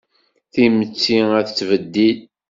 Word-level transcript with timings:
Timetti 0.53 1.15
a 1.37 1.39
tettbeddil 1.47 2.19